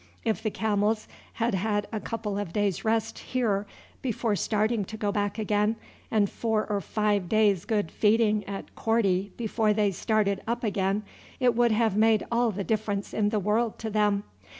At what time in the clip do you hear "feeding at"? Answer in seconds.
7.91-8.73